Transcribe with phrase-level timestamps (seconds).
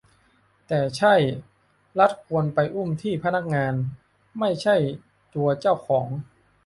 [0.67, 1.15] แต่ใช่
[1.99, 3.73] รัฐควรไปอุ้มที่พนักงาน
[4.39, 4.75] ไม่ใช่
[5.33, 6.07] ตัวเจ้าของ